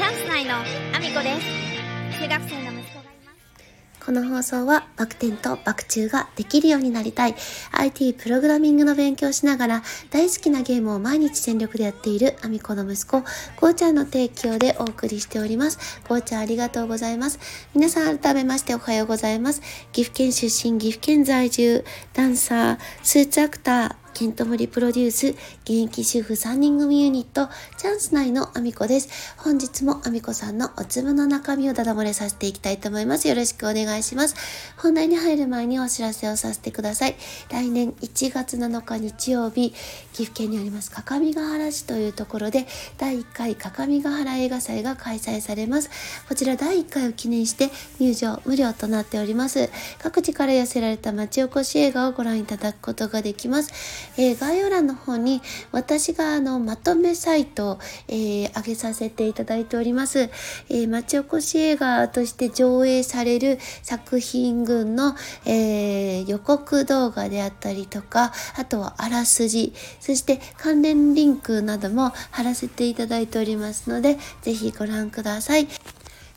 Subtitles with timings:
[0.00, 7.34] チャンス内のアミコです中学生の息子がいますこの放送はバク転とバク宙ができるようになりたい
[7.72, 13.22] IT プログラミングの勉強しながら大好きなゲームを毎日全力でやっているアミコの息子、
[13.56, 16.00] こうちゃんの提供でお送りしております。
[16.08, 17.38] こうちゃんありがとうございます。
[17.74, 19.60] 皆さん改めましておはようございます。
[19.92, 27.48] 岐阜県出身、岐阜県在住、ダンサー、スーツアクター、ケントモリプロデュース、現役主婦3人組ユニット、
[27.78, 29.34] チャンス内のアミコです。
[29.38, 33.28] 本日もアミコさんのお粒の中身をダダ漏れさせていきたいと思います。
[33.28, 34.34] よろしくお願いします。
[34.76, 37.16] 本題に入る前にお知らせをさせてください。
[37.50, 39.70] 来年1月7日日曜日、
[40.12, 42.66] 岐阜県にあります、各務原市というところで、
[42.98, 45.88] 第1回各務原映画祭が開催されます。
[46.28, 49.70] こちら第1回を記念して入場無料となっております。
[49.98, 54.09] 各地から寄せられた町おこし映画をご覧いただくことができます。
[54.16, 55.42] えー概要欄の方に
[55.72, 57.78] 私があのまとめサイトを、
[58.08, 60.30] えー上げさせていただいております。
[60.68, 65.14] え町おこし映画として上映される作品群の、
[65.46, 75.68] え予告動画であったりとか、あとはあらすじ、そして関連リンクなども貼らせていただいておりますので、ぜひご覧ください。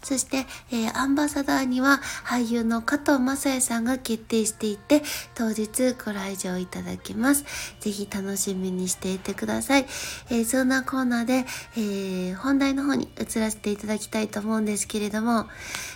[0.03, 5.01] そして、えーアンバサダーには俳優の加藤雅也さんが決定していて、
[5.33, 7.45] 当日ご来場いただけます。
[7.79, 9.85] ぜひ楽しみにしていてください。
[10.29, 11.45] えーそんなコーナーで、
[11.77, 15.47] えー本題の方に移らせていただきたいと思うんですけれども、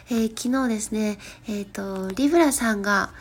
[0.09, 3.11] え昨日ですね、えっ、と、リブラさんが、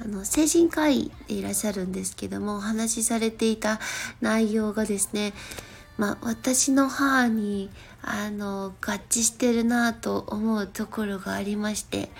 [0.00, 3.80] あの、精神科医でいらっしゃるんですけども、お話しされていた
[4.20, 5.32] 内容がですね、
[5.98, 7.70] まあ、私の母に
[8.02, 12.10] あの合致してるなぁと思うところがありまして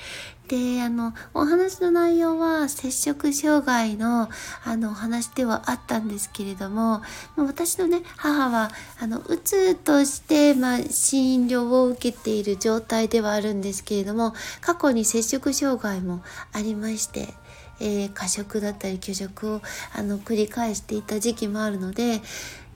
[0.48, 4.28] であのお話の内容は摂食障害の
[4.64, 7.02] あのお話ではあったんですけれども
[7.36, 17.34] 私のね母はあのうつとして、まあ、診療を受けている状態ではあるんですけれども過去に摂食障害もありまして。
[17.78, 19.60] えー過食だったり拒食を
[19.92, 22.22] あの繰り返していた時期もあるので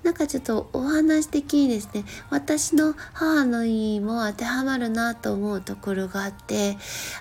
[0.03, 6.77] なんかちょっとお話的にですね私の母の意も当てはまるなと思うところがあって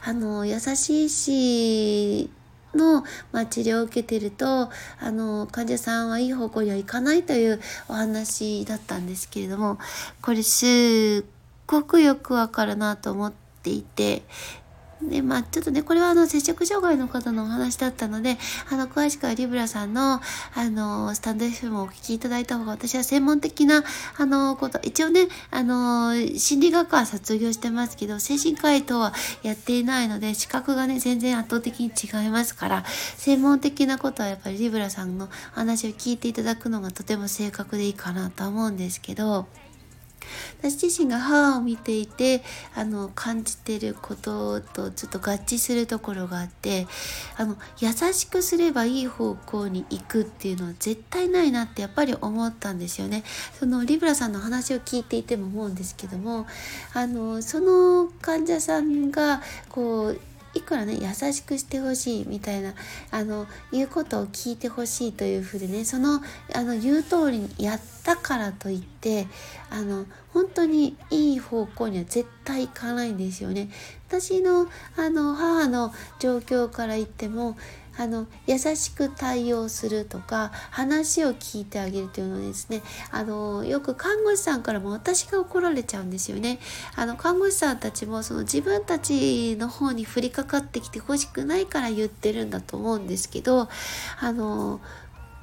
[0.06, 2.30] あの優しいし
[2.74, 4.70] の、まあ、治療を受けてると
[5.00, 9.78] あの患者さんはいい方向にはいかないというお話だったんですけれども
[10.22, 11.30] これすっ
[11.68, 14.24] ごくよくわかるなと思っていて
[15.02, 18.38] で、まあ、ちょっとね、これはあの、接触障害の方のお話だったので、
[18.70, 20.20] あの、詳しくはリブラさんの、
[20.56, 23.84] あの、スタンド FM をお聞きいただいた方が、私は専門的な、
[24.18, 32.84] あの、こと、一応ね、あの、心理学は卒業してますけど、精神科医とはやっていないので、資格がね、全然圧倒的に違いますから、
[33.18, 39.48] 専門的なことはやっぱりリブラさんの話を聞いていただくのがとても正確でいいかなと思うんですけど、
[40.60, 42.44] 私自身が母を見ていて
[42.76, 46.88] あの感じてることとちょっと合致するところがあって
[47.38, 53.24] あの優しくすればいい方向に行くっていうのは絶対ないなってやっぱり思ったんですよね。
[53.60, 56.48] そのリブラさんの話を聞いていても思うんですけども
[56.94, 60.22] あのその患者さんがこう
[60.54, 62.74] いくらね優しくしてほしいみたいな
[63.12, 66.22] あの言うことを聞いてほしいというふうでねその
[66.54, 69.28] あの言う通りにやったからといって
[69.70, 73.70] あの本当にいい方向には絶対行かないんですよね。
[74.08, 74.68] 私の
[74.98, 77.58] あの母の状況から言っても
[78.00, 86.60] あの優しく対応するとか話を聞いてあげるというのはですねあのよく看護師さんからも私が怒られちゃうんですよね。
[86.96, 93.68] あの看護師さんたちもその自分たちの方に降りかかってきてほしくないから言ってるんだと思うんですけど
[94.22, 94.80] あの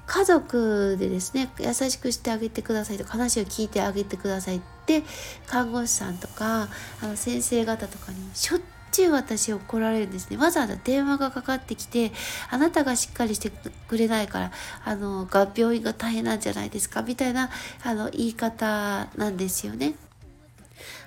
[0.07, 5.03] 家族でですね優しくしてあげてくださいと話を聞いてあげてくださいって
[5.47, 6.69] 看護師さんとか
[7.03, 8.61] あの先生方とかにしょっ
[8.97, 10.39] ちゅう私怒られるんですね。
[10.39, 12.13] わざわざ電話がかかってきて
[12.51, 14.53] あなたがしっかりしてくれないから
[14.85, 17.03] あのが病院が大変なんじゃないですか？
[17.03, 17.51] みたいな
[17.83, 19.95] あの言い方なんですよね。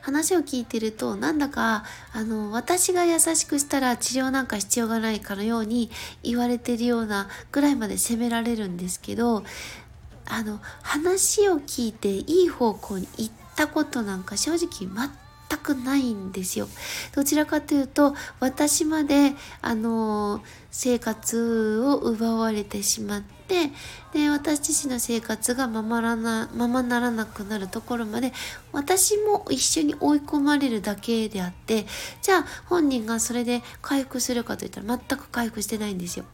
[0.01, 5.89] 話を聞いてるとなんだかあの私が優しくしたら治療なんか必要がないかのように
[6.23, 9.43] 言われてるようなぐらいまで責められるんですけど
[10.27, 14.91] あの話を聞いていい方向に行ったことなんか正直
[15.49, 16.67] 全くないんですよ。
[17.15, 23.71] どちらかというと私まであの生活を奪われてしまって
[24.13, 28.31] で私自身の生活がままらなままならなくなるところまで
[28.71, 31.85] 私も一緒に追い込まれるだけであって
[32.21, 36.25] じゃあ本人がそれで回復するかといったら全く回復してないんですよ。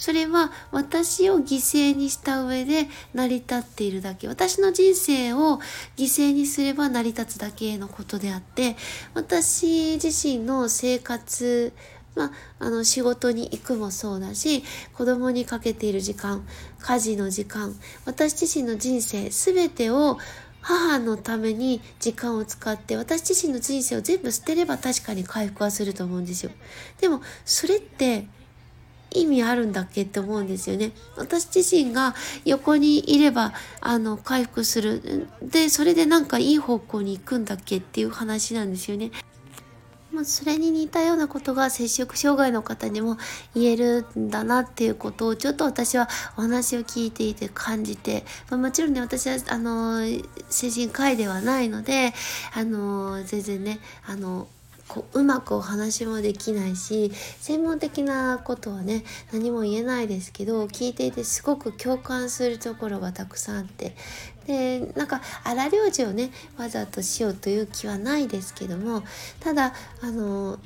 [0.00, 4.28] それは私を犠牲にした上で成り立っているだけ。
[4.28, 5.60] 私の人生を
[5.98, 8.76] 犠牲にすれば成り立つだけのことであって、
[9.12, 11.74] 私自身の生活、
[12.14, 12.30] まあ、
[12.60, 14.64] あの仕事に行くもそうだし
[14.94, 16.44] 子供にかけている時間
[16.80, 17.72] 家事の時間
[18.04, 20.18] 私自身の人生全てを
[20.60, 26.50] 母のために時間を使って私自身の人生を全部捨てれば確かに回復はすると思うんですよ。
[27.00, 28.26] でもそれって
[29.12, 30.92] 意味あるんだっけって思うんですよね。
[31.16, 32.14] 私自身が
[32.44, 35.28] 横にいれば、あの、回復する。
[35.42, 39.10] で、それでなんかいい方向に行くんだっけっていう話なんですよね。
[40.12, 43.16] まあ、それに似たようなことが摂食障害の方にも
[43.54, 50.00] 言えるんだなっていうことをちょっと私はお話を聞いていて感じて、まあ、もちろんね私はあの
[50.48, 52.12] 精神科医ではないので
[52.54, 54.48] あの全然ねあの
[54.90, 63.94] こううまくお話もできないし専門的なことはね何も言えないですけど聞いていてすごく共感するところがたくさんあって。
[64.46, 69.04] でなんか荒療治をねわざとしようという気はないですけども
[69.38, 70.58] ただあの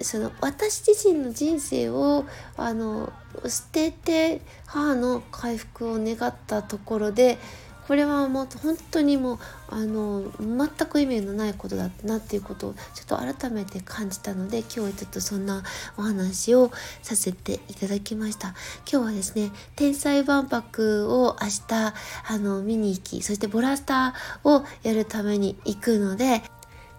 [0.00, 2.24] その私自身の人生を
[2.56, 3.12] あの
[3.46, 7.38] 捨てて母の回復を願ったところで
[7.86, 9.38] これはもう本当にもう
[9.68, 15.62] あの全く意味のないことだったなっていうことをちょっと改めて感じたので今日はちょっとそんな
[15.96, 16.70] お話を
[17.02, 18.54] させていただきました。
[18.90, 21.94] 今日はですね天才万博を明日
[22.28, 26.42] あの見に行きそしてボラスターをやるために行くので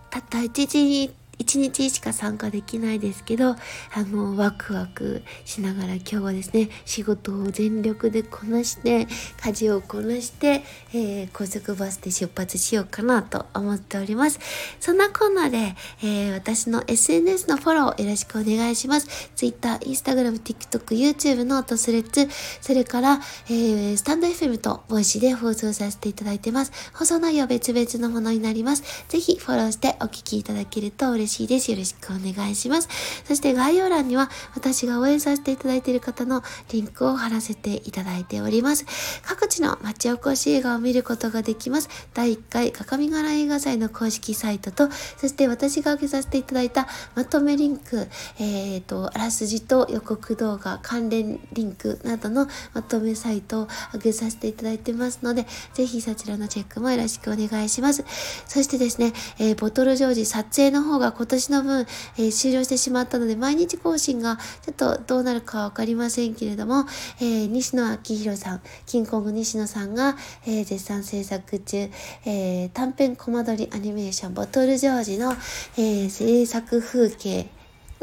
[0.10, 3.58] たった1時に1日しか参加できないですけど、あ
[4.04, 9.08] の、ワクワクしながら今日はですね、仕事を全力でこなして、
[9.42, 14.40] 家事をこなして、えー、高速バスで出発しようかなと思っております。
[14.80, 19.30] そんなこんなで、えー、私の SNS のフォローよろしくお願いします。
[19.36, 22.28] Twitter、Instagram、TikTok、YouTube のトスレッツ、
[22.62, 26.72] それから、えー、スタンド FM とボイシで放送させていただいてます。
[26.94, 29.06] 放送内容別々のものになります。
[29.10, 31.72] ぜひフォローしてお聞きいただけると嬉しい嬉しいです。
[31.72, 32.90] よろしくお願いします。
[33.26, 38.86] そして概要欄には私が応援させていただいている方のリンクを貼らせていただいております。
[39.24, 41.90] 各地の町おこし映画を見ることができます。
[42.14, 48.08] 第1回かかみがら映画祭の公式サイトと、そして私が挙げさせていただいたまとめリンク、
[48.40, 58.06] えっ、ー、と、あらすじと予告動画、関連リンクなどのまとめサイトを挙げさせていただいてますので、ぜひそちらのチェックもよろしくお願いします。
[58.48, 66.86] そしてですね、えー、ボトルジョージ撮影の方が今年の分、えー、終了してしまったので、毎日更新がちょっとどうなるかわかりませんけれども、
[67.20, 71.90] えー、西野昭弘さん、キンコング西野さんが、えー、絶賛制作中、
[72.26, 75.34] え短編コマ撮りアニメーション、ボトルジョージの、
[75.78, 77.50] え制作風景、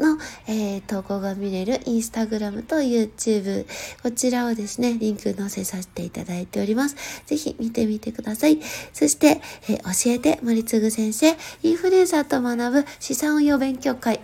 [0.03, 0.17] の、
[0.47, 3.65] えー、投稿が見れるインスタグラムと YouTube、
[4.01, 6.95] こちらをですね、リンク載せさせていただいております。
[7.25, 8.59] ぜひ見てみてください。
[8.91, 14.19] そして、えー、教えて森次先生、インフルエンサーと学ぶ資産運用勉強会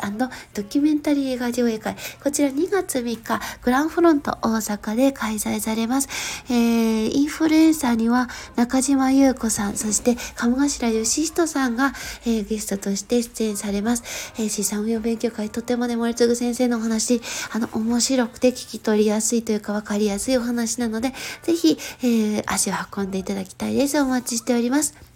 [0.54, 6.10] ドキュメンタリー映画上映会、こちら2月3日、グランフロント大阪で開催されます。
[6.50, 11.94] えー、インフルエンサーには中島優子さん、そして鴨頭義人さんが、
[12.26, 14.04] えー、ゲストとして出演されます。
[14.38, 17.22] えー、資産運用勉強会とてもね、森次先生のお話、
[17.54, 21.14] あの、面白くて聞き取りやすいというか分かりやすいお話なので、
[21.44, 24.00] ぜひ、えー、足を運んでいただきたいです。
[24.00, 25.09] お待ちしております。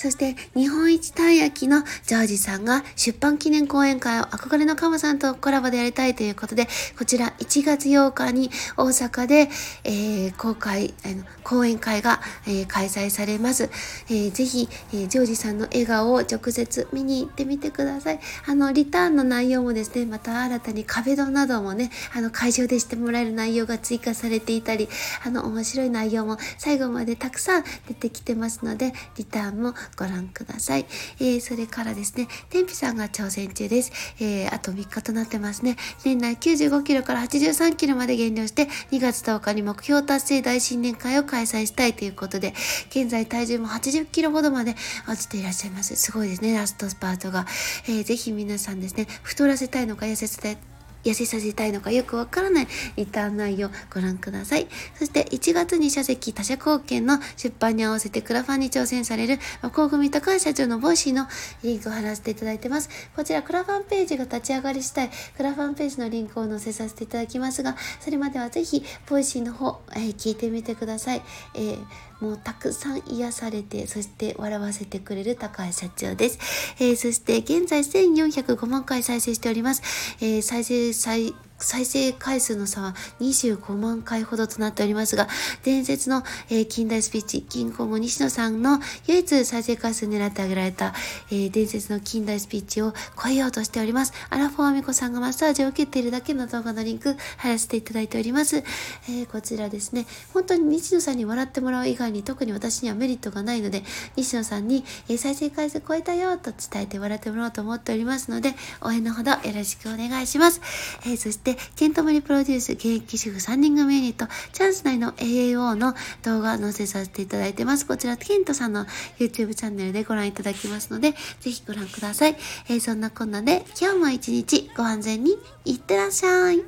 [0.00, 9.50] そして、日本一たい焼きのジョージさんが出版記念講演会を憧れのカモさんとコラボでやりたいということで、こちら1月8日に大阪で、
[9.84, 13.64] えー、公開、あの講演会が、えー、開催されます。
[14.08, 18.20] えー、ぜひ、えー、ジョージさんの笑顔を直接見に行ってみてください。
[18.46, 24.88] あの、リターンの内容もですね、また新たに壁ドンなどもね、あの、会場でしてもらえる内容が追加されていたり、
[25.26, 30.86] あの、面白い内容も最後までたくさん出てきてますので、リターンもご覧ください。
[31.18, 33.92] えー、それからですね、天日さんが挑戦中です。
[34.20, 35.76] えー、あと3日となってますね。
[36.04, 42.54] 年内95キロから83キロまで減量して、2月10日に目標達成大新年会を開催したいということで、
[42.90, 44.74] 現在体重も80キロほどまで
[45.08, 45.96] 落ちていらっしゃいます。
[45.96, 47.46] すごいですね、ラストスパートが。
[47.86, 50.58] えー、ぜひ皆さんですね、太らせたいのか痩せたい
[51.04, 54.68] 痩せさせたいのかよくわからないリターン内容をご覧ください。
[54.94, 61.26] そして1月に書籍他社貢献の出版に合わせてクラファンに挑戦される和光組高橋社長のボイシーの
[61.62, 62.90] リンクを貼らせていただいてます。
[63.16, 71.22] こちらクラファンページが立ち上がり次第クラファンページのリンクを載せさせていただきますが、それまではぜひボイシーの方、えー、聞いてみてください。
[71.54, 76.38] えーもうたくさん癒されて、そして笑わせてくれる高橋社長です。
[76.78, 79.82] えー、そして現在1405万回再生しております。
[80.20, 85.28] えー、再生再再生回数の差は25万回ほどとなっておりますが、
[85.62, 90.94] 伝説の、えー、近大スピーチ、キングコング西野さんの唯一再生回数狙ってあげられた、
[91.30, 94.12] えー、伝説の近代スピーチを超えようとしております。
[94.30, 98.56] アラフォーアミコさんがマッサージを受けているだけの動画のリンク貼らせていただいております。
[98.56, 103.82] えー、こちらですね、本当に西野さんに笑ってもらう以外に特に私にはメリットがないので、
[104.16, 110.60] 西野さんに、え、再生回数超えたよと伝えて笑ってもらおうと思っておりますので、応援のほどよろしくお願いします。
[111.06, 117.86] え、そして、ケントマリプロデュース現役主婦3人組ユニット、チャンス内の AAO の動画載せさせていただいてます。
[117.86, 118.86] こちら、ケントさんの
[119.18, 122.36] YouTube チャンネルでご覧いただきますので、ぜひご覧ください。
[122.68, 126.62] えー、そんなこんなで、今日も一日ご安全にいってらっしゃい。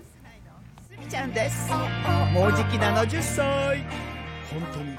[1.08, 1.70] ちゃんです。
[2.32, 3.84] もうじき70歳。
[4.50, 4.91] 本当に